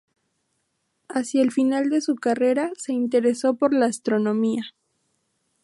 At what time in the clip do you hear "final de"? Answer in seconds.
1.51-2.01